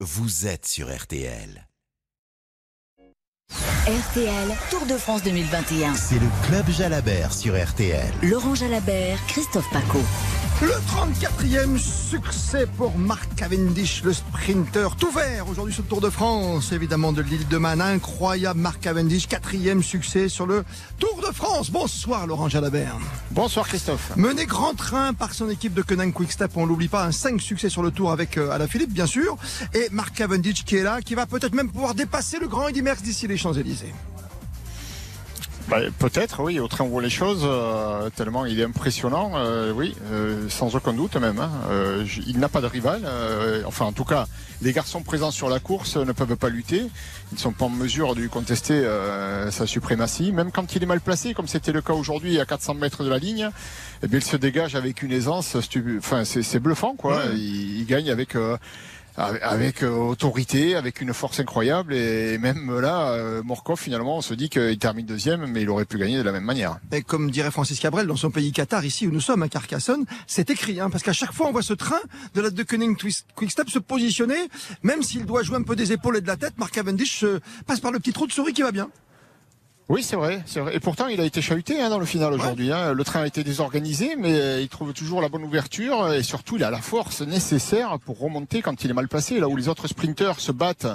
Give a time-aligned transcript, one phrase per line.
[0.00, 1.66] vous êtes sur RTL.
[3.50, 5.94] RTL, Tour de France 2021.
[5.94, 8.12] C'est le Club Jalabert sur RTL.
[8.22, 10.00] Laurent Jalabert, Christophe Paco.
[10.62, 16.08] Le 34e succès pour Marc Cavendish, le sprinter tout vert aujourd'hui sur le Tour de
[16.08, 17.82] France, évidemment de l'île de Man.
[17.82, 20.64] Incroyable Marc Cavendish, quatrième succès sur le
[20.98, 21.70] Tour de France.
[21.70, 22.96] Bonsoir Laurent Jalabert.
[23.32, 24.16] Bonsoir Christophe.
[24.16, 27.68] Mené grand train par son équipe de Conan Quickstep, on l'oublie pas, un 5 succès
[27.68, 29.36] sur le Tour avec euh, Alain Philippe bien sûr,
[29.74, 32.80] et Marc Cavendish qui est là, qui va peut-être même pouvoir dépasser le grand Eddy
[32.80, 33.92] Merckx d'ici les Champs-Élysées.
[35.68, 39.32] Bah, Peut-être, oui, au train où on voit les choses, euh, tellement il est impressionnant,
[39.34, 41.40] euh, oui, euh, sans aucun doute même.
[41.40, 41.50] hein.
[41.70, 44.26] Euh, il n'a pas de rival, euh, enfin en tout cas,
[44.62, 46.82] les garçons présents sur la course ne peuvent pas lutter,
[47.32, 50.82] ils ne sont pas en mesure de lui contester euh, sa suprématie, même quand il
[50.84, 53.50] est mal placé, comme c'était le cas aujourd'hui à 400 mètres de la ligne,
[54.04, 55.56] eh bien, il se dégage avec une aisance,
[55.98, 58.36] enfin c'est c'est bluffant quoi, il, il gagne avec...
[59.16, 64.34] avec- euh, autorité, avec une force incroyable et même là, euh, Morkov finalement, on se
[64.34, 66.78] dit qu'il termine deuxième, mais il aurait pu gagner de la même manière.
[66.92, 70.04] Et comme dirait Francis Cabrel dans son pays Qatar, ici où nous sommes à Carcassonne,
[70.26, 72.00] c'est écrit, hein, parce qu'à chaque fois on voit ce train
[72.34, 72.96] de la de Koenig
[73.34, 74.48] Quickstep se positionner,
[74.82, 77.40] même s'il doit jouer un peu des épaules et de la tête, Marc Cavendish euh,
[77.66, 78.88] passe par le petit trou de souris qui va bien.
[79.88, 80.74] Oui, c'est vrai, c'est vrai.
[80.74, 82.72] Et pourtant, il a été chahuté hein, dans le final aujourd'hui.
[82.72, 82.92] hein.
[82.92, 86.64] Le train a été désorganisé, mais il trouve toujours la bonne ouverture et surtout, il
[86.64, 89.38] a la force nécessaire pour remonter quand il est mal placé.
[89.38, 90.88] Là où les autres sprinteurs se battent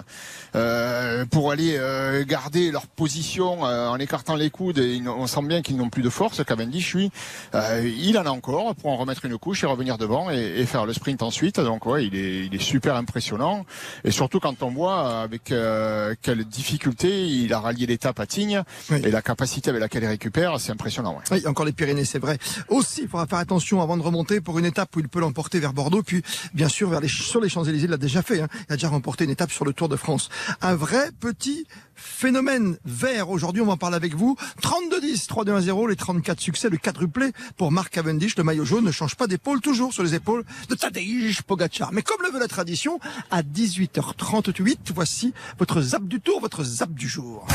[0.55, 5.43] euh, pour aller euh, garder leur position euh, en écartant les coudes, et on sent
[5.43, 6.43] bien qu'ils n'ont plus de force.
[6.43, 7.11] Cavendish, lui,
[7.55, 10.65] euh, il en a encore pour en remettre une couche et revenir devant et, et
[10.65, 11.61] faire le sprint ensuite.
[11.61, 13.65] Donc, ouais, il est, il est super impressionnant.
[14.03, 18.63] Et surtout quand on voit avec euh, quelle difficulté il a rallié l'étape à Tignes.
[18.89, 19.01] Oui.
[19.03, 21.17] Et la capacité avec laquelle il récupère, c'est impressionnant.
[21.17, 21.23] ouais.
[21.31, 22.37] Oui, encore les Pyrénées, c'est vrai.
[22.67, 25.59] Aussi, il faudra faire attention avant de remonter pour une étape où il peut l'emporter
[25.59, 26.23] vers Bordeaux, puis
[26.53, 28.41] bien sûr vers les, sur les Champs-Élysées, il l'a déjà fait.
[28.41, 28.47] hein.
[28.69, 30.29] Il a déjà remporté une étape sur le Tour de France.
[30.61, 31.65] Un vrai petit
[31.95, 33.29] phénomène vert.
[33.29, 34.35] Aujourd'hui, on va en parler avec vous.
[34.61, 38.35] 32-10, 3-2-1-0, les 34 succès, le quadruplé pour Marc Cavendish.
[38.37, 41.91] Le maillot jaune ne change pas d'épaule, toujours sur les épaules de Tadej Pogacar.
[41.93, 46.91] Mais comme le veut la tradition, à 18h38, voici votre zap du tour, votre zap
[46.93, 47.45] du jour.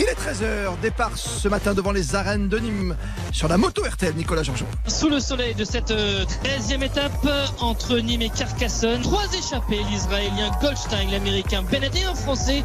[0.00, 2.96] Il est 13h, départ ce matin devant les arènes de Nîmes
[3.32, 4.66] sur la moto RTL, Nicolas Georgeon.
[4.86, 9.80] Sous le soleil de cette euh, 13e étape euh, entre Nîmes et Carcassonne, trois échappés,
[9.90, 12.62] l'Israélien Goldstein, l'Américain Bennett et un Français,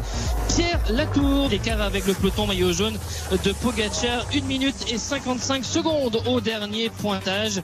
[0.54, 1.48] Pierre Latour.
[1.48, 2.96] L'écart avec le peloton maillot jaune
[3.32, 7.62] de Pogacar, 1 minute et 55 secondes au dernier pointage.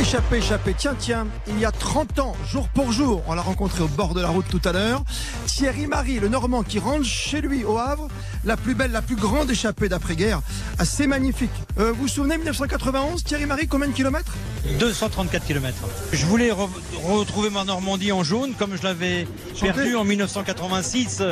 [0.00, 3.84] Échappé, échappé, tiens, tiens, il y a 30 ans, jour pour jour, on l'a rencontré
[3.84, 5.04] au bord de la route tout à l'heure,
[5.46, 8.08] Thierry Marie, le Normand qui rentre chez lui au Havre,
[8.44, 10.40] la plus belle, la plus grande échappée d'après-guerre,
[10.78, 11.50] assez magnifique.
[11.78, 14.34] Euh, vous vous souvenez, 1991, Thierry Marie, combien de kilomètres?
[14.78, 15.74] 234 km.
[16.12, 16.68] Je voulais re-
[17.04, 19.26] retrouver ma Normandie en jaune comme je l'avais
[19.60, 21.22] perdue en 1986.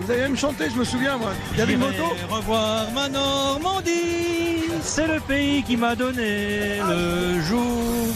[0.00, 1.30] Vous avez même chanté, je me souviens, moi.
[1.52, 7.40] Il y avait une moto revoir ma Normandie, c'est le pays qui m'a donné le
[7.42, 8.14] jour.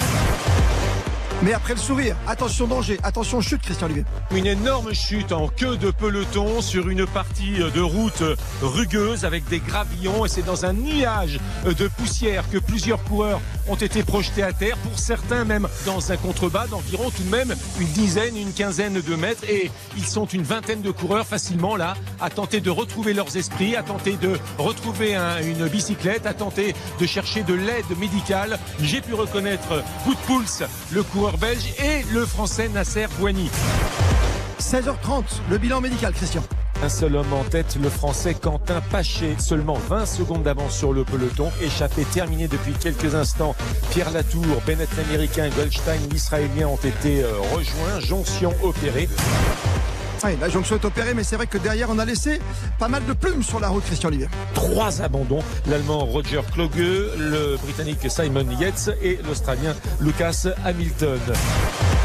[1.43, 4.05] Mais après le sourire, attention danger, attention chute, Christian Olivier.
[4.31, 8.23] Une énorme chute en queue de peloton sur une partie de route
[8.63, 13.77] rugueuse avec des gravillons et c'est dans un nuage de poussière que plusieurs coureurs ont
[13.77, 17.87] été projetés à terre, pour certains même dans un contrebas d'environ tout de même une
[17.89, 22.31] dizaine, une quinzaine de mètres et ils sont une vingtaine de coureurs facilement là à
[22.31, 27.07] tenter de retrouver leurs esprits, à tenter de retrouver un- une bicyclette, à tenter de
[27.07, 28.59] chercher de l'aide médicale.
[28.81, 33.51] J'ai pu reconnaître Woodpulse, le coureur belge et le français Nasser Bouani.
[34.59, 36.43] 16h30, le bilan médical, Christian.
[36.83, 41.05] Un seul homme en tête, le français Quentin Paché, seulement 20 secondes d'avance sur le
[41.05, 43.55] peloton, échappé terminé depuis quelques instants.
[43.91, 49.09] Pierre Latour, Bennett l'américain, Goldstein l'israélien ont été euh, rejoints, jonction opérée.
[50.25, 52.41] Oui, la jonction est opérée, mais c'est vrai que derrière, on a laissé
[52.81, 54.29] pas mal de plumes sur la route, Christian Olivier.
[54.55, 61.21] Trois abandons, l'allemand Roger Kloge, le britannique Simon Yates et l'australien Lucas Hamilton.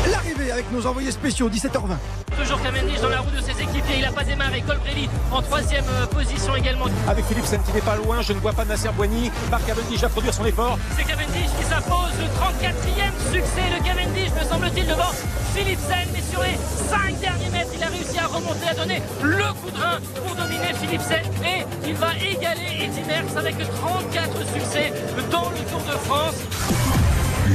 [0.05, 1.97] L'arrivée avec nos envoyés spéciaux, 17h20.
[2.39, 4.61] Toujours Cavendish dans la roue de ses équipiers, il n'a pas démarré.
[4.61, 6.85] Colbrelli en troisième euh, position également.
[7.07, 9.31] Avec Philipsen qui n'est pas loin, je ne vois pas Nasser Boigny.
[9.49, 10.77] Marc Cavendish va produire son effort.
[10.95, 15.11] C'est Cavendish qui s'impose, le 34e succès de Cavendish, me semble-t-il, devant
[15.55, 16.07] Philipsen.
[16.13, 16.57] Mais sur les
[16.89, 20.35] 5 derniers mètres, il a réussi à remonter, à donner le coup de rein pour
[20.35, 21.23] dominer Philipsen.
[21.43, 24.93] Et il va égaler Eddy Merckx avec 34 succès
[25.31, 26.87] dans le Tour de France.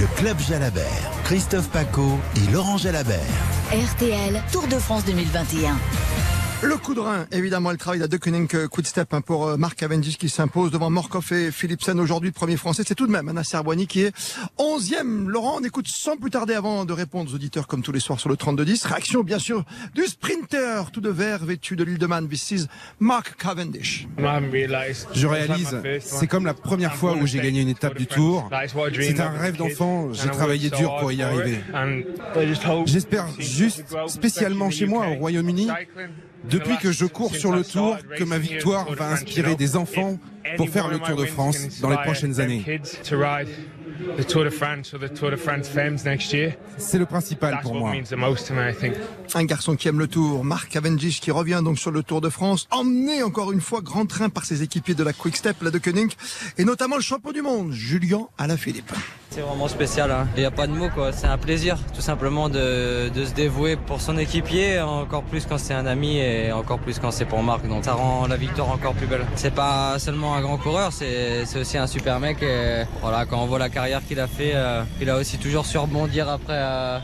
[0.02, 3.20] Le Club Jalabert, Christophe Paco et Laurent Jalabert.
[3.70, 5.78] RTL, Tour de France 2021.
[6.64, 9.56] Le coup de rein, évidemment, le travail de la Deceuninck Quick Step hein, pour euh,
[9.56, 12.84] Marc Cavendish qui s'impose devant Morkov et Philipsen aujourd'hui, premier français.
[12.86, 14.16] C'est tout de même Anna Serboini qui est
[14.60, 15.26] 11e.
[15.26, 18.20] Laurent, on écoute sans plus tarder avant de répondre aux auditeurs comme tous les soirs
[18.20, 18.86] sur le 32-10.
[18.86, 19.64] Réaction, bien sûr,
[19.96, 22.28] du sprinter tout de vert vêtu de l'île de Man.
[22.28, 22.66] This is
[23.00, 24.06] Mark Cavendish.
[25.14, 28.48] Je réalise, c'est comme la première fois où j'ai gagné une étape du Tour.
[29.00, 31.58] C'est un rêve d'enfant, j'ai travaillé dur pour y arriver.
[32.86, 35.68] J'espère juste, spécialement chez moi au Royaume-Uni,
[36.44, 40.18] depuis que je cours sur le Tour, que ma victoire va inspirer des enfants
[40.56, 42.80] pour faire le Tour de France dans les prochaines années.
[46.78, 47.92] C'est le principal pour moi.
[49.34, 52.28] Un garçon qui aime le Tour, Marc Cavendish qui revient donc sur le Tour de
[52.28, 55.70] France, emmené encore une fois grand train par ses équipiers de la Quick Step, la
[55.70, 56.12] de Koenig,
[56.58, 58.92] et notamment le champion du monde, Julien Alaphilippe.
[59.30, 60.28] C'est vraiment spécial, hein.
[60.36, 63.32] il n'y a pas de mots quoi, c'est un plaisir tout simplement de, de, se
[63.32, 67.24] dévouer pour son équipier, encore plus quand c'est un ami et encore plus quand c'est
[67.24, 69.24] pour Marc, donc ça rend la victoire encore plus belle.
[69.36, 73.46] C'est pas seulement un grand coureur, c'est aussi un super mec et voilà, quand on
[73.46, 76.98] voit la carrière qu'il a fait, euh, il a aussi toujours su rebondir après, euh,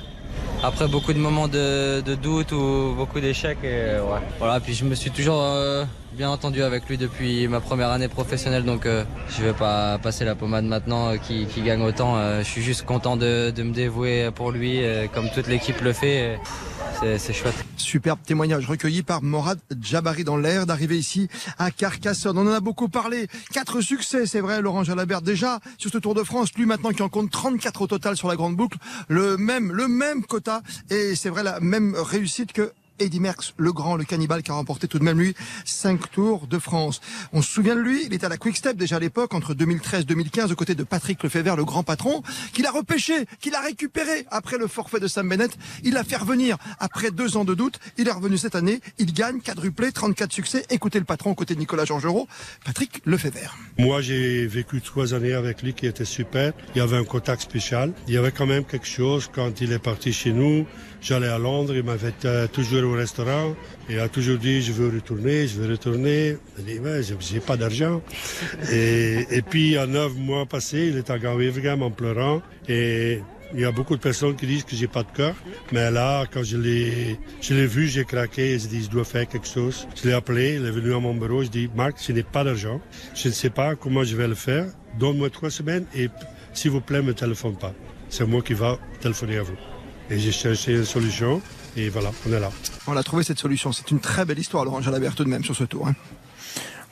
[0.62, 3.58] après beaucoup de moments de, de doute ou beaucoup d'échecs.
[3.64, 4.22] Et ouais.
[4.38, 8.08] Voilà, puis je me suis toujours euh, bien entendu avec lui depuis ma première année
[8.08, 12.16] professionnelle, donc euh, je vais pas passer la pommade maintenant euh, qui, gagne autant.
[12.16, 15.92] Euh, je suis juste content de, me dévouer pour lui, euh, comme toute l'équipe le
[15.92, 16.38] fait.
[17.16, 17.54] C'est chouette.
[17.76, 22.36] Superbe témoignage recueilli par Morad Jabari dans l'air d'arriver ici à Carcassonne.
[22.36, 23.28] On en a beaucoup parlé.
[23.52, 26.52] Quatre succès, c'est vrai, Laurent Jalabert déjà sur ce Tour de France.
[26.56, 28.78] Lui maintenant qui en compte 34 au total sur la grande boucle.
[29.06, 30.60] Le même, le même quota
[30.90, 34.54] et c'est vrai la même réussite que Eddy Merckx, le grand, le cannibale qui a
[34.54, 35.34] remporté tout de même lui
[35.64, 37.00] cinq tours de France.
[37.32, 39.54] On se souvient de lui, il était à la Quick Step déjà à l'époque, entre
[39.54, 42.22] 2013-2015, aux côtés de Patrick Lefebvre, le grand patron,
[42.52, 45.56] qu'il a repêché, qu'il a récupéré après le forfait de Sam Bennett.
[45.84, 47.78] Il l'a fait revenir après deux ans de doute.
[47.96, 50.64] Il est revenu cette année, il gagne, quadruplé, 34 succès.
[50.70, 52.28] Écoutez le patron aux côtés de Nicolas Georgerot,
[52.64, 53.56] Patrick Lefebvre.
[53.78, 56.52] Moi, j'ai vécu trois années avec lui qui était super.
[56.74, 57.92] Il y avait un contact spécial.
[58.06, 60.66] Il y avait quand même quelque chose quand il est parti chez nous.
[61.00, 62.12] J'allais à Londres, il m'avait
[62.48, 63.54] toujours au restaurant
[63.88, 66.36] et a toujours dit je veux retourner, je veux retourner.
[66.58, 66.80] Il dit
[67.20, 68.02] j'ai pas d'argent.
[68.72, 73.20] Et, et, puis en neuf mois passés, il est arrivé vraiment en pleurant et
[73.54, 75.34] il y a beaucoup de personnes qui disent que j'ai pas de cœur,
[75.72, 79.04] mais là, quand je l'ai, je l'ai vu, j'ai craqué et je dis, je dois
[79.04, 79.88] faire quelque chose.
[79.96, 82.44] Je l'ai appelé, il est venu à mon bureau, je dis, Marc, je n'ai pas
[82.44, 82.80] d'argent,
[83.14, 84.66] je ne sais pas comment je vais le faire,
[84.98, 86.08] donne-moi trois semaines et
[86.52, 87.72] s'il vous plaît, me téléphone pas.
[88.10, 89.56] C'est moi qui va téléphoner à vous.
[90.10, 91.42] Et j'ai cherché une solution.
[91.76, 92.50] Et voilà, on est là.
[92.86, 93.72] On a trouvé cette solution.
[93.72, 95.88] C'est une très belle histoire, Laurent Jalabert, tout de même, sur ce tour.
[95.88, 95.94] Hein.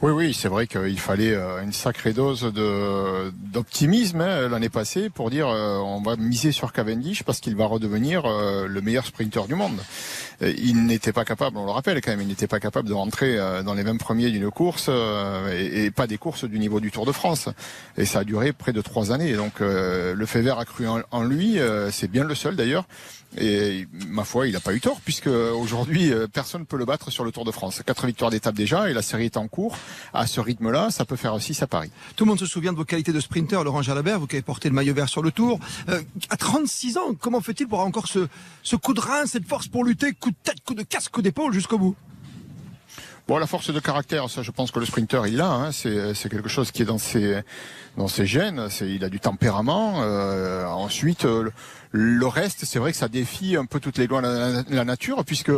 [0.02, 5.30] Oui, oui, c'est vrai qu'il fallait une sacrée dose de d'optimisme hein, l'année passée pour
[5.30, 9.46] dire euh, on va miser sur Cavendish parce qu'il va redevenir euh, le meilleur sprinter
[9.48, 9.78] du monde.
[10.42, 13.38] Il n'était pas capable, on le rappelle quand même, il n'était pas capable de rentrer
[13.38, 16.90] euh, dans les 20 premiers d'une course et, et, pas des courses du niveau du
[16.90, 17.48] Tour de France.
[17.96, 19.32] Et ça a duré près de trois années.
[19.32, 21.58] Donc le fait vert a cru en, en lui,
[21.90, 22.84] c'est bien le seul d'ailleurs.
[23.38, 27.10] Et ma foi, il n'a pas eu tort, puisque aujourd'hui, personne ne peut le battre
[27.10, 27.82] sur le Tour de France.
[27.84, 29.76] Quatre victoires d'étape déjà, et la série est en cours.
[30.14, 31.90] À ce rythme-là, ça peut faire aussi à Paris.
[32.16, 34.42] Tout le monde se souvient de vos qualités de sprinter, Laurent Jalabert, vous qui avez
[34.42, 35.58] porté le maillot vert sur le Tour.
[35.88, 38.28] Euh, à 36 ans, comment fait-il pour avoir encore ce,
[38.62, 41.22] ce coup de rein, cette force pour lutter, coup de tête, coup de casque, coup
[41.22, 41.96] d'épaule jusqu'au bout?
[43.28, 45.50] Bon, la force de caractère, ça, je pense que le sprinter, il a.
[45.50, 47.40] Hein, c'est, c'est quelque chose qui est dans ses,
[47.96, 48.68] dans ses gènes.
[48.70, 50.02] C'est, il a du tempérament.
[50.02, 51.50] Euh, ensuite, euh,
[51.96, 55.24] le reste, c'est vrai que ça défie un peu toutes les lois de la, nature,
[55.24, 55.52] puisque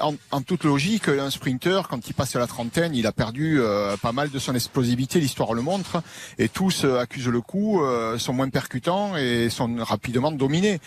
[0.00, 3.60] en, en, toute logique, un sprinter, quand il passe à la trentaine, il a perdu
[3.60, 6.02] euh, pas mal de son explosivité, l'histoire le montre,
[6.38, 10.80] et tous euh, accusent le coup, euh, sont moins percutants et sont rapidement dominés.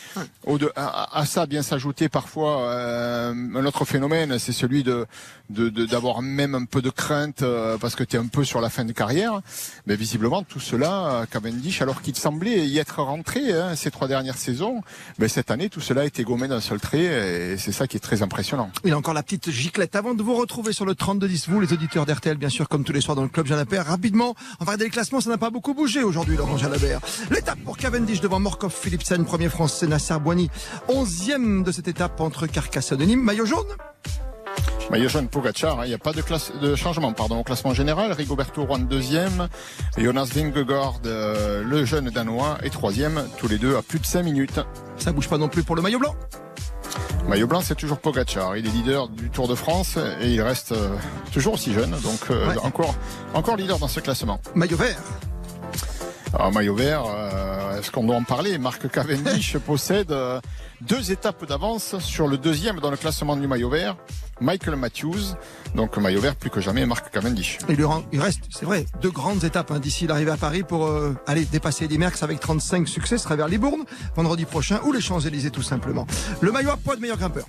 [0.45, 5.05] Au de, à, à, ça, bien s'ajouter parfois euh, un autre phénomène, c'est celui de
[5.49, 7.43] d'avoir de, même un peu de crainte
[7.79, 9.41] parce que tu es un peu sur la fin de carrière.
[9.85, 14.37] Mais visiblement, tout cela, Cavendish, alors qu'il semblait y être rentré hein, ces trois dernières
[14.37, 14.81] saisons,
[15.19, 17.97] mais cette année, tout cela a été gommé d'un seul trait, et c'est ça qui
[17.97, 18.71] est très impressionnant.
[18.85, 19.95] Il a encore la petite giclette.
[19.95, 22.91] Avant de vous retrouver sur le 32-10, vous, les auditeurs d'RTL, bien sûr, comme tous
[22.91, 25.49] les soirs dans le club Jalabert, rapidement, on va regarder les classements, ça n'a pas
[25.49, 26.99] beaucoup bougé aujourd'hui, Laurent Jalabert.
[27.31, 30.49] L'étape pour Cavendish devant Morkov Philipsen, premier français, Nasser Boigny,
[30.87, 33.23] onzième de cette étape entre Carcassonne et Nîmes.
[33.23, 33.67] Maillot jaune
[34.91, 37.73] Maillot jaune Pogacar, il hein, n'y a pas de, classe, de changement pardon, au classement
[37.73, 38.11] général.
[38.11, 39.47] Rigoberto Rouen deuxième,
[39.97, 44.23] Jonas Vingegaard, euh, le jeune danois, est troisième, tous les deux à plus de 5
[44.23, 44.59] minutes.
[44.97, 46.15] Ça bouge pas non plus pour le maillot blanc
[47.27, 48.57] Maillot blanc, c'est toujours Pogacar.
[48.57, 50.95] Il est leader du Tour de France et il reste euh,
[51.31, 52.57] toujours aussi jeune, donc euh, ouais.
[52.59, 52.95] encore,
[53.33, 54.39] encore leader dans ce classement.
[54.55, 55.01] Maillot vert
[56.33, 60.41] Alors, maillot vert, euh, est-ce qu'on doit en parler Marc Cavendish possède euh,
[60.81, 63.97] deux étapes d'avance sur le deuxième dans le classement du maillot vert,
[64.41, 65.35] Michael Matthews.
[65.75, 67.59] Donc maillot vert plus que jamais, Marc Cavendish.
[68.11, 71.45] Il, reste, c'est vrai, deux grandes étapes hein, d'ici l'arrivée à Paris pour euh, aller
[71.45, 73.83] dépasser Eddy Merckx avec 35 succès, ce sera vers Libourne
[74.15, 76.07] vendredi prochain ou les Champs-Élysées tout simplement.
[76.41, 77.45] Le maillot à poids de meilleur grimpeur.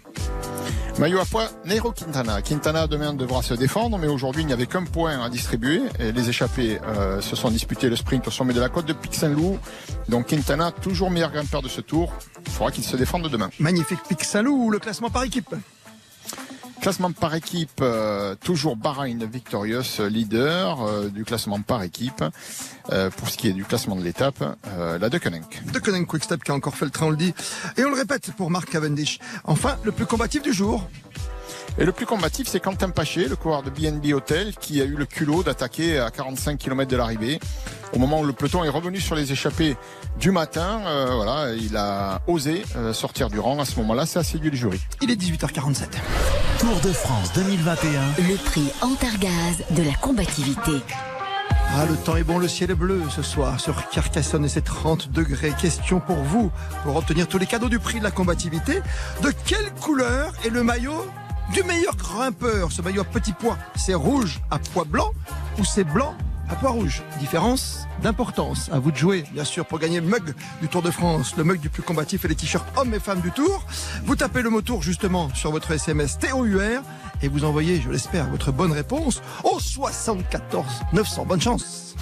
[0.98, 2.40] Maillot à poids, Nairo Quintana.
[2.40, 5.82] Quintana demain devra se défendre, mais aujourd'hui il n'y avait qu'un point à distribuer.
[5.98, 8.92] Et les échappés euh, se sont disputés le sprint au sommet de la côte de
[8.92, 9.58] Pic Saint-Loup.
[10.08, 12.12] Donc Quintana, toujours meilleur grimpeur de ce tour.
[12.46, 13.50] Il faudra qu'il se défende demain.
[13.58, 15.54] Magnifique Pic Saint-Loup, le classement par équipe.
[16.84, 22.22] Classement par équipe, euh, toujours Bahrain Victorious, euh, leader euh, du classement par équipe.
[22.92, 24.44] Euh, pour ce qui est du classement de l'étape,
[25.00, 25.62] la Deceuninck.
[25.72, 27.32] De Conan Quickstep qui a encore fait le train, on le dit.
[27.78, 29.18] Et on le répète pour Marc Cavendish.
[29.44, 30.86] Enfin, le plus combatif du jour.
[31.76, 34.94] Et le plus combatif, c'est Quentin Paché, le coureur de BNB Hotel, qui a eu
[34.94, 37.40] le culot d'attaquer à 45 km de l'arrivée.
[37.92, 39.76] Au moment où le peloton est revenu sur les échappées
[40.20, 43.58] du matin, euh, voilà, il a osé euh, sortir du rang.
[43.58, 44.80] À ce moment-là, c'est a séduit le jury.
[45.02, 45.86] Il est 18h47.
[46.60, 47.88] Tour de France 2021.
[48.18, 50.72] Le prix Antargaz de la combativité.
[51.76, 54.62] Ah, le temps est bon, le ciel est bleu ce soir sur Carcassonne et c'est
[54.62, 55.52] 30 degrés.
[55.60, 56.52] Question pour vous,
[56.84, 58.80] pour obtenir tous les cadeaux du prix de la combativité.
[59.22, 61.04] De quelle couleur est le maillot
[61.52, 65.10] du meilleur grimpeur Ce maillot à petit pois, c'est rouge à pois blanc
[65.58, 66.14] ou c'est blanc
[66.48, 67.02] à pois rouge?
[67.20, 68.68] Différence d'importance.
[68.72, 71.44] À vous de jouer, bien sûr, pour gagner le mug du Tour de France, le
[71.44, 73.64] mug du plus combatif et les t-shirts hommes et femmes du Tour.
[74.04, 76.82] Vous tapez le mot Tour justement sur votre SMS TOUR
[77.22, 81.24] et vous envoyez, je l'espère, votre bonne réponse au 74 900.
[81.26, 81.94] Bonne chance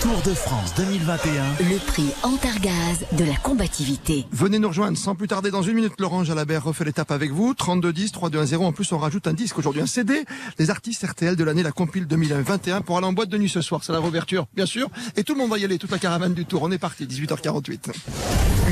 [0.00, 1.44] Tour de France 2021.
[1.58, 4.26] Le prix Antargaz de la combativité.
[4.30, 5.94] Venez nous rejoindre sans plus tarder dans une minute.
[5.98, 7.52] Laurent Jalabert refait l'étape avec vous.
[7.52, 8.64] 32 10 3 2 1 0.
[8.64, 10.24] En plus, on rajoute un disque aujourd'hui, un CD.
[10.58, 13.60] Les artistes RTL de l'année, la compile 2021 pour aller en boîte de nuit ce
[13.60, 13.82] soir.
[13.82, 14.88] C'est la réouverture, bien sûr.
[15.16, 16.62] Et tout le monde va y aller, toute la caravane du Tour.
[16.62, 17.90] On est parti, 18h48.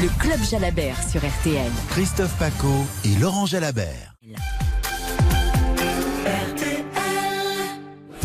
[0.01, 1.73] Le club Jalabert sur RTL.
[1.91, 4.15] Christophe Paco et Laurent Jalabert.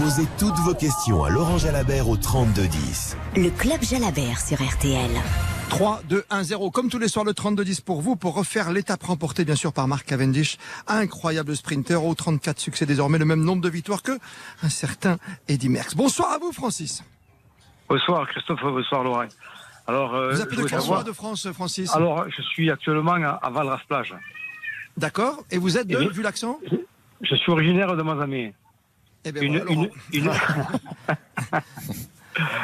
[0.02, 3.16] Posez toutes vos questions à Laurent Jalabert au 3210.
[3.36, 5.12] Le club Jalabert sur RTL.
[5.70, 6.72] 3, 2, 1, 0.
[6.72, 9.88] Comme tous les soirs, le 32-10 pour vous, pour refaire l'étape remportée, bien sûr, par
[9.88, 10.58] Marc Cavendish.
[10.88, 14.14] Incroyable sprinter, au 34 succès désormais, le même nombre de victoires que
[14.64, 15.18] un certain
[15.48, 15.94] Eddy Merckx.
[15.96, 17.04] Bonsoir à vous, Francis.
[17.88, 19.26] Bonsoir Christophe, bonsoir Laurent.
[19.86, 21.94] Alors, euh, Vous appelez de quel soir de France, Francis?
[21.94, 24.16] Alors, je suis actuellement à, à Valras-Plage.
[24.98, 25.44] D'accord.
[25.52, 26.60] Et vous êtes de, vu l'accent?
[27.22, 28.56] Je suis originaire de Mazamé.
[29.26, 29.88] Eh bien, Une- voilà, Laurent.
[30.14, 30.32] une- une-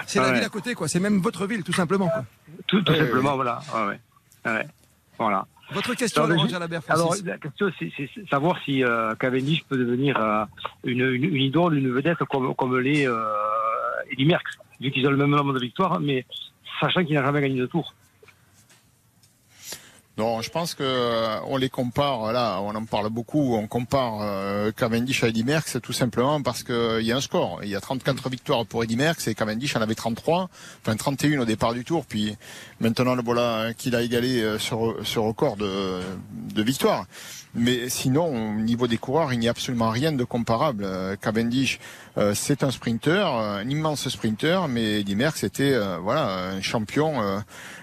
[0.08, 0.34] C'est la Ouais.
[0.36, 0.88] ville à côté, quoi.
[0.88, 2.08] C'est même votre ville, tout simplement.
[2.08, 2.26] Quoi.
[2.68, 3.36] Tout, tout Ouais, simplement, ouais.
[3.36, 3.60] voilà.
[3.76, 4.00] Ouais, ouais.
[4.52, 4.66] Ouais.
[5.20, 5.46] Voilà.
[5.74, 7.92] Votre question, Alors, Laurent Jalabert, Alors, la question, c'est
[8.30, 10.46] savoir si euh, Cavendish peut devenir euh,
[10.86, 13.28] une, une, une idole, une vedette comme, comme l'est euh,
[14.10, 14.50] Eddy Merckx,
[14.80, 16.26] vu qu'ils ont le même nombre de victoires, mais
[16.80, 17.94] sachant qu'il n'a jamais gagné de tour.
[20.18, 22.32] Non, je pense que euh, on les compare.
[22.34, 23.56] Là, on en parle beaucoup.
[23.56, 27.22] On compare euh, Cavendish à Eddy Merckx tout simplement parce que il y a un
[27.22, 27.60] score.
[27.62, 30.50] Il y a 34 victoires pour Eddy Merckx et Cavendish en avait 33,
[30.82, 32.04] enfin 31 au départ du tour.
[32.08, 32.36] Puis
[32.80, 36.00] maintenant, le voilà qu'il a égalé euh, ce, re- ce record de,
[36.32, 37.06] de victoires.
[37.54, 38.26] Mais sinon,
[38.58, 40.84] au niveau des coureurs, il n'y a absolument rien de comparable.
[40.84, 41.80] Euh, Cavendish,
[42.18, 47.22] euh, c'est un sprinter, un immense sprinter, mais Eddy Merckx était euh, voilà un champion
[47.22, 47.40] euh,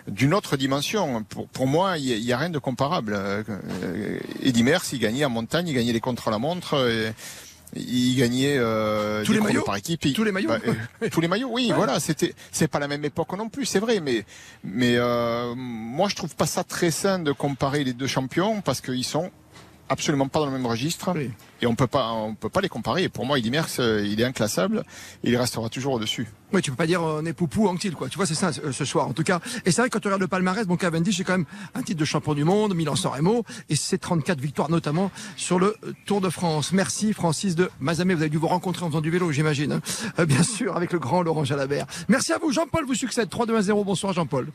[0.09, 1.23] d'une autre dimension.
[1.25, 3.15] Pour, pour moi, il n'y a, a rien de comparable.
[3.17, 3.43] Euh,
[4.43, 6.75] Eddy Merckx, il gagnait en montagne, il gagnait les contre-la-montre.
[6.91, 7.13] et
[7.77, 10.01] il gagnait euh, Tous les maillots par équipe.
[10.15, 10.59] Tous les maillots bah,
[11.03, 11.75] euh, tous les maillots, oui, Ouais.
[11.77, 11.99] voilà.
[11.99, 14.25] C'était, c'est pas la même époque non plus, c'est vrai, mais
[14.63, 18.81] mais euh, moi je trouve pas ça très sain de comparer les deux champions parce
[18.81, 19.31] qu'ils sont
[19.89, 21.31] absolument pas dans le même registre Oui.
[21.61, 23.05] et on peut pas on peut pas les comparer.
[23.05, 24.85] Et pour moi, euh, il est inclassable
[25.23, 26.27] et il restera toujours au-dessus.
[26.53, 28.09] Oui, tu peux pas dire on est poupou Anctil, quoi.
[28.09, 29.41] Tu vois, c'est ça ce soir, en tout cas.
[29.65, 31.83] Et c'est vrai que quand tu regardes le palmarès, bon, Cavendish, c'est quand même un
[31.83, 35.77] titre de champion du monde, Milan-San Remo, et c'est 34 victoires notamment sur le
[36.07, 36.73] Tour de France.
[36.73, 38.15] Merci Francis de Mazamé.
[38.15, 39.73] Vous avez dû vous rencontrer en faisant du vélo, j'imagine.
[39.73, 39.81] hein.
[40.19, 41.87] Euh, bien sûr, avec le grand Laurent Jalabert.
[42.09, 42.53] Merci à vous.
[42.53, 43.29] Jean-Paul vous succède.
[43.29, 43.85] 3 2 1 0.
[43.85, 44.49] Bonsoir Jean-Paul.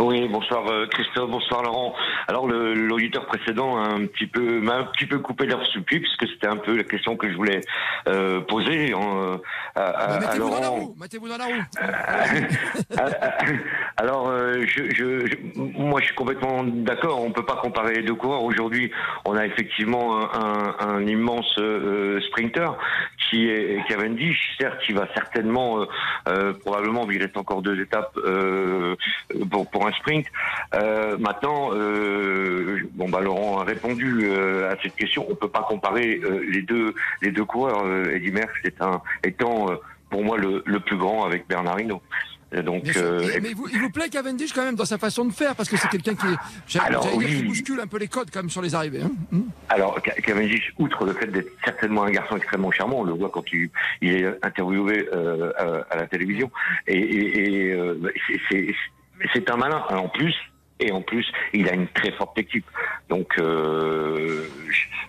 [0.00, 1.92] Oui, bonsoir euh, Christophe, bonsoir Laurent.
[2.28, 5.78] Alors le- l'auditeur précédent a un petit peu m'a un petit peu coupé l'herbe sous
[5.78, 7.62] le pied puisque c'était un peu la question que je voulais
[8.08, 9.40] euh, poser en,
[9.74, 10.76] à, à- à mettez-vous dans la Laurent.
[10.76, 10.94] roue.
[11.00, 11.64] Mettez-vous dans la roue.
[13.96, 17.20] Alors, euh, je, je, je- moi, je suis complètement d'accord.
[17.24, 18.44] On peut pas comparer les deux coureurs.
[18.44, 18.92] Aujourd'hui,
[19.24, 22.68] on a effectivement un, un- un immense euh, sprinter
[23.28, 25.86] qui est Cavendish, certes, qui va certainement, euh,
[26.28, 28.94] euh, probablement, il reste encore deux étapes euh,
[29.50, 30.26] pour, pour un sprint.
[30.74, 35.26] Euh, maintenant, euh, bon, bah, Laurent a répondu euh, à cette question.
[35.28, 37.84] On peut pas comparer les deux les deux coureurs.
[38.10, 39.66] Eddy Merckx est un, étant
[40.10, 42.02] pour moi le, le plus grand avec Bernard Hinault.
[42.64, 42.84] Donc,
[43.42, 45.76] mais, vous, il vous plaît Cavendish quand même dans sa façon de faire parce que
[45.76, 46.26] c'est quelqu'un qui,
[46.66, 49.02] qui bouscule un peu les codes quand même sur les arrivées.
[49.02, 49.42] Hein hmm.
[49.68, 53.44] Alors Cavendish, outre le fait d'être certainement un garçon extrêmement charmant, on le voit quand
[53.52, 53.68] il,
[54.00, 56.50] il est interviewé à, la télévision,
[56.86, 57.76] et, et
[59.32, 59.82] c'est un malin.
[59.90, 60.34] En plus,
[60.80, 62.66] et en plus, il a une très forte équipe.
[63.08, 64.44] Donc, euh,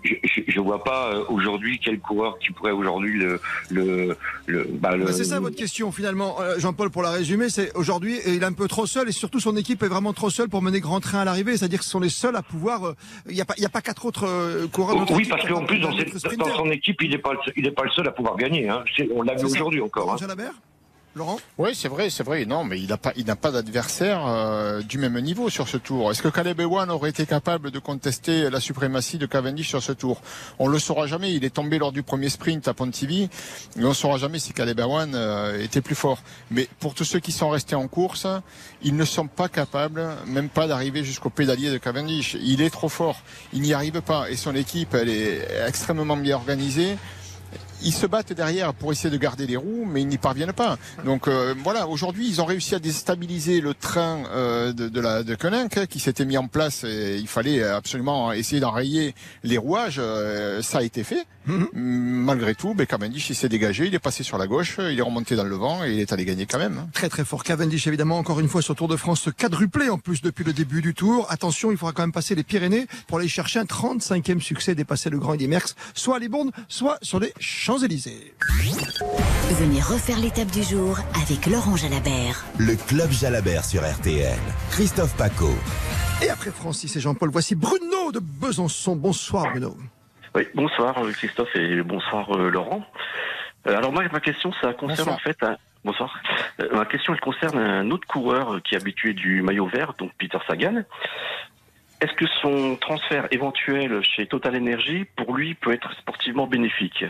[0.04, 3.40] je ne vois pas euh, aujourd'hui quel coureur qui pourrait aujourd'hui le...
[3.70, 7.76] le, le, bah, bah c'est ça votre question finalement, euh, Jean-Paul, pour la résumer, c'est
[7.76, 10.50] aujourd'hui, il est un peu trop seul et surtout son équipe est vraiment trop seule
[10.50, 12.94] pour mener grand train à l'arrivée, c'est-à-dire que ce sont les seuls à pouvoir...
[13.28, 15.06] Il n'y a, pas, a pas quatre autres coureurs.
[15.12, 18.08] oui, parce qu'en plus, dans, dans, son équipe, il n'est pas, il pas le seul
[18.08, 18.68] à pouvoir gagner.
[18.70, 18.84] Hein.
[19.14, 20.14] On l'a vu aujourd'hui encore.
[20.14, 20.28] Hein.
[21.16, 22.46] Laurent Oui, c'est vrai, c'est vrai.
[22.46, 25.78] Non, mais il n'a pas, il n'a pas d'adversaire euh, du même niveau sur ce
[25.78, 26.12] tour.
[26.12, 29.92] Est-ce que Caleb Ewan aurait été capable de contester la suprématie de Cavendish sur ce
[29.92, 30.22] tour?
[30.60, 31.34] On le saura jamais.
[31.34, 33.30] Il est tombé lors du premier sprint à Pontivy,
[33.76, 36.22] mais on saura jamais si Caleb Ewan euh, était plus fort.
[36.52, 38.28] Mais pour tous ceux qui sont restés en course,
[38.84, 42.38] ils ne sont pas capables, même pas d'arriver jusqu'au pédalier de Cavendish.
[42.40, 43.24] Il est trop fort.
[43.52, 44.30] Il n'y arrive pas.
[44.30, 46.98] Et son équipe, elle est extrêmement bien organisée
[47.84, 50.78] ils se battent derrière pour essayer de garder les roues, mais ils n'y parviennent pas.
[51.06, 55.24] Donc euh, voilà, aujourd'hui, ils ont réussi à déstabiliser le train euh, de, de, la
[55.24, 56.84] de Koenig qui s'était mis en place.
[56.84, 59.98] Et il fallait absolument essayer d'enrayer les rouages.
[60.00, 61.26] Euh, ça a été fait.
[61.46, 61.70] Mhm.
[61.74, 65.02] Malgré tout, ben, Cavendish il s'est dégagé, il est passé sur la gauche, il est
[65.02, 66.88] remonté dans le vent et il est allé gagner quand même.
[66.94, 67.44] Très très fort.
[67.44, 70.82] Cavendish évidemment encore une fois sur Tour de France quadruplé en plus depuis le début
[70.82, 71.26] du Tour.
[71.30, 75.10] Attention, il faudra quand même passer les Pyrénées pour aller chercher un 35e succès, dépasser
[75.10, 77.34] le Grand Eddy Merckx, soit à Libourne, soit sur les
[77.70, 78.34] Champs-Élysées.
[79.62, 82.44] Venez refaire l'étape du jour avec Laurent Jalabert.
[82.58, 84.40] Le Club Jalabert sur RTL.
[84.72, 85.52] Christophe Paco.
[86.26, 88.96] Et après Francis et Jean-Paul, voici Bruno de Besançon.
[88.96, 89.78] Bonsoir Bruno.
[90.34, 92.84] Oui, bonsoir euh, Christophe et bonsoir euh, Laurent.
[93.68, 95.38] Euh, alors moi, ma question, ça concerne en fait...
[95.86, 96.20] Bonsoir.
[96.74, 100.40] ma question, elle concerne un autre coureur qui est habitué du maillot vert, donc Peter
[100.48, 100.82] Sagan.
[102.02, 107.06] Est-ce que son transfert éventuel chez Total Energy, pour lui, peut être sportivement bénéfique?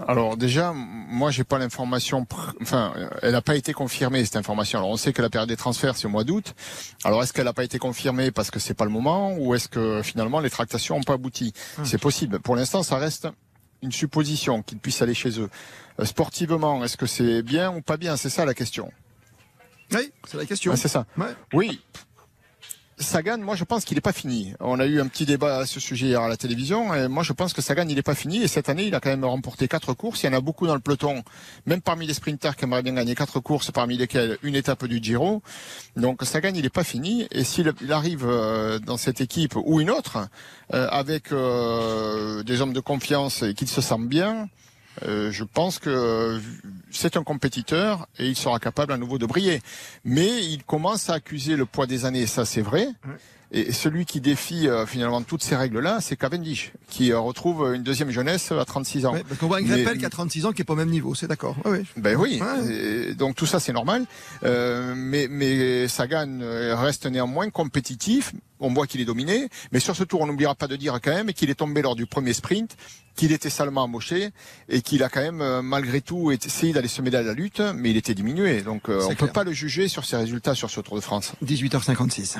[0.00, 2.26] Alors déjà, moi j'ai pas l'information,
[2.60, 4.80] enfin, elle n'a pas été confirmée cette information.
[4.80, 6.54] Alors on sait que la période des transferts c'est au mois d'août.
[7.04, 9.68] Alors est-ce qu'elle n'a pas été confirmée parce que c'est pas le moment ou est-ce
[9.68, 11.52] que finalement les tractations n'ont pas abouti?
[11.78, 11.84] Hum.
[11.84, 12.40] C'est possible.
[12.40, 13.28] Pour l'instant, ça reste
[13.82, 15.48] une supposition qu'il puisse aller chez eux.
[16.00, 18.16] Euh, sportivement, est-ce que c'est bien ou pas bien?
[18.16, 18.90] C'est ça la question.
[19.92, 20.74] Oui, c'est la question.
[20.74, 21.06] c'est ça.
[21.52, 21.80] Oui,
[22.98, 24.54] Sagan, moi je pense qu'il n'est pas fini.
[24.60, 27.24] On a eu un petit débat à ce sujet hier à la télévision et moi
[27.24, 29.24] je pense que Sagan il n'est pas fini et cette année il a quand même
[29.24, 30.22] remporté quatre courses.
[30.22, 31.22] Il y en a beaucoup dans le peloton,
[31.66, 35.02] même parmi les sprinters qui aimeraient bien gagner quatre courses, parmi lesquelles une étape du
[35.02, 35.42] Giro.
[35.96, 39.90] Donc Sagan il n'est pas fini et s'il arrive euh, dans cette équipe ou une
[39.90, 40.18] autre
[40.72, 44.48] euh, avec euh, des hommes de confiance et qu'il se sent bien,
[45.02, 46.40] euh, je pense que
[46.90, 49.60] c'est un compétiteur et il sera capable à nouveau de briller.
[50.04, 52.88] Mais il commence à accuser le poids des années, ça c'est vrai.
[53.56, 57.84] Et celui qui défie euh, finalement toutes ces règles-là, c'est Cavendish, qui euh, retrouve une
[57.84, 59.12] deuxième jeunesse à 36 ans.
[59.28, 61.14] parce qu'on voit un Greppel qui a 36 ans qui est pas au même niveau,
[61.14, 61.56] c'est d'accord.
[61.64, 61.84] oui.
[61.96, 62.40] Ben oui.
[63.14, 64.06] donc tout ça c'est normal.
[64.42, 68.32] mais, mais Sagan reste néanmoins compétitif.
[68.60, 71.12] On voit qu'il est dominé, mais sur ce tour, on n'oubliera pas de dire quand
[71.12, 72.76] même qu'il est tombé lors du premier sprint
[73.14, 74.30] qu'il était salement embauché
[74.68, 77.60] et qu'il a quand même euh, malgré tout essayé d'aller se mêler à la lutte,
[77.74, 78.62] mais il était diminué.
[78.62, 81.00] Donc euh, on ne peut pas le juger sur ses résultats sur ce Tour de
[81.00, 81.32] France.
[81.44, 82.36] 18h56.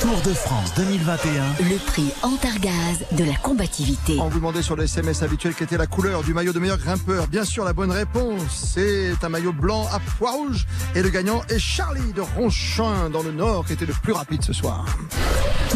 [0.00, 1.68] Tour de France 2021.
[1.68, 4.18] Le prix Antargaz de la combativité.
[4.20, 6.78] On vous demandait sur le SMS habituel quelle était la couleur du maillot de meilleur
[6.78, 7.26] grimpeur.
[7.28, 10.66] Bien sûr, la bonne réponse, c'est un maillot blanc à pois rouge.
[10.94, 14.42] Et le gagnant est Charlie de Ronchin dans le Nord qui était le plus rapide
[14.42, 14.84] ce soir.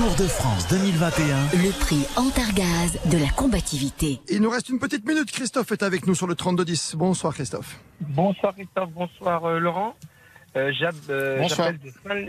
[0.01, 1.63] Tour de France 2021.
[1.63, 4.19] Le prix Antargaz de la combativité.
[4.31, 5.31] Il nous reste une petite minute.
[5.31, 6.95] Christophe est avec nous sur le 3210.
[6.97, 7.79] Bonsoir Christophe.
[8.01, 9.95] Bonsoir Christophe, bonsoir euh, Laurent.
[10.57, 10.73] Euh,
[11.11, 11.47] euh,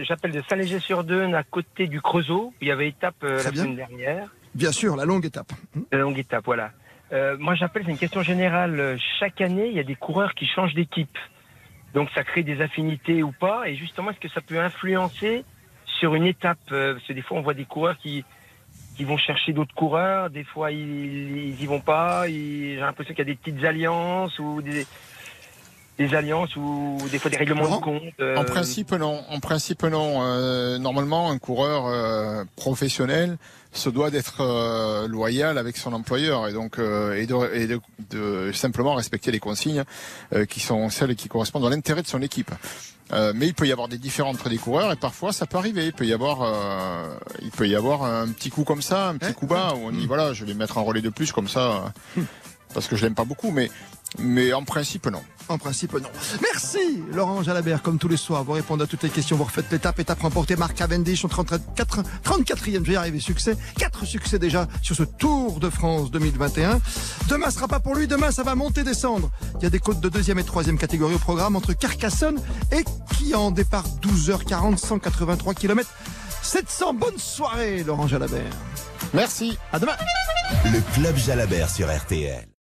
[0.03, 2.53] j'appelle de Saint-Léger-sur-Deune à côté du Creusot.
[2.59, 4.27] Il y avait étape la semaine dernière.
[4.53, 5.53] Bien sûr, la longue étape.
[5.93, 6.73] La longue étape, voilà.
[7.39, 8.99] moi j'appelle, c'est une question générale.
[9.17, 11.17] Chaque année, il y a des coureurs qui changent d'équipe.
[11.93, 13.69] Donc ça crée des affinités ou pas?
[13.69, 15.45] Et justement, est-ce que ça peut influencer
[16.01, 16.57] sur une étape.
[16.71, 18.25] Euh, parce que des fois, on voit des coureurs qui,
[18.99, 20.29] vont chercher d'autres coureurs.
[20.29, 22.27] Des fois, ils, n'y y vont pas.
[22.27, 24.85] J'ai l'impression qu'il y a des petites alliances ou des,
[25.97, 28.01] des alliances ou des fois des règlements de compte.
[28.19, 28.35] Euh.
[28.37, 29.23] En principe, non.
[29.29, 30.21] En principe, non.
[30.21, 33.37] Euh, normalement, un coureur professionnel
[33.73, 37.67] se doit d'être loyal avec son employeur et donc et, de, et
[38.09, 39.83] de, simplement respecter les consignes
[40.49, 42.51] qui sont celles qui correspondent à l'intérêt de son équipe.
[43.13, 45.57] Euh, mais il peut y avoir des différences entre les coureurs et parfois ça peut
[45.57, 45.85] arriver.
[45.85, 49.17] Il peut y avoir, euh, il peut y avoir un petit coup comme ça, un
[49.17, 51.47] petit coup bas où on dit voilà, je vais mettre un relais de plus comme
[51.47, 51.93] ça.
[52.73, 53.69] parce que je l'aime pas beaucoup, mais,
[54.19, 55.21] mais en principe, non.
[55.47, 56.09] En principe, non.
[56.41, 58.43] Merci, Laurent Jalabert, comme tous les soirs.
[58.43, 60.55] Vous répondez à toutes les questions, vous refaites l'étape, étape remportée.
[60.55, 63.57] Marc Cavendish, en 34, 34e, je vais y arriver, succès.
[63.77, 66.79] Quatre succès déjà sur ce Tour de France 2021.
[67.27, 68.07] Demain, ce sera pas pour lui.
[68.07, 69.29] Demain, ça va monter, descendre.
[69.59, 72.39] Il y a des côtes de deuxième et troisième catégorie au programme entre Carcassonne
[72.71, 72.83] et
[73.15, 75.89] qui en départ 12h40, 183 km.
[76.43, 78.53] 700, bonne soirée, Laurent Jalabert.
[79.13, 79.57] Merci.
[79.71, 79.95] À demain.
[80.65, 82.50] Le Club Jalabert sur RTL.